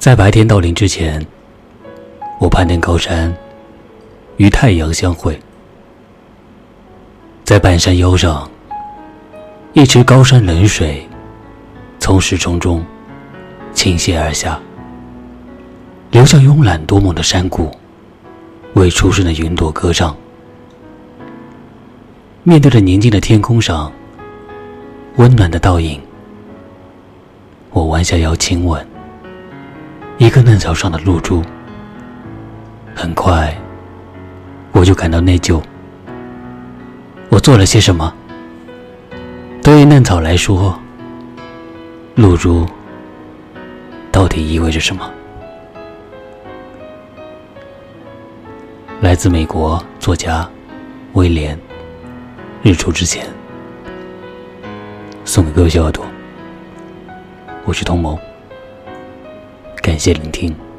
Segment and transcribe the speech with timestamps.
[0.00, 1.24] 在白天到临之前，
[2.40, 3.36] 我攀登高山，
[4.38, 5.38] 与太阳相会。
[7.44, 8.50] 在半山腰上，
[9.74, 11.06] 一池高山冷水
[11.98, 12.82] 从石丛中
[13.74, 14.58] 倾泻而下，
[16.12, 17.70] 流向慵懒多梦的山谷，
[18.72, 20.16] 为初升的云朵歌唱。
[22.42, 23.92] 面对着宁静的天空上
[25.16, 26.00] 温暖的倒影，
[27.68, 28.82] 我弯下腰亲吻。
[30.20, 31.42] 一个嫩草上的露珠，
[32.94, 33.56] 很快
[34.70, 35.62] 我就感到内疚。
[37.30, 38.12] 我做了些什么？
[39.62, 40.78] 对于嫩草来说，
[42.16, 42.66] 露珠
[44.12, 45.10] 到底意味着什么？
[49.00, 50.46] 来自美国作家
[51.14, 51.56] 威廉，
[52.62, 53.24] 《日出之前》，
[55.24, 56.04] 送给各位小耳朵。
[57.64, 58.20] 我是童谋。
[59.90, 60.69] 感谢聆听。